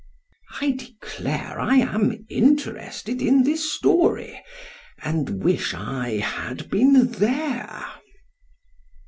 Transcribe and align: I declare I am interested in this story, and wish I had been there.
I 0.59 0.71
declare 0.71 1.59
I 1.59 1.75
am 1.75 2.25
interested 2.27 3.21
in 3.21 3.43
this 3.43 3.71
story, 3.71 4.41
and 5.03 5.43
wish 5.43 5.75
I 5.75 6.13
had 6.13 6.71
been 6.71 7.05
there. 7.11 7.85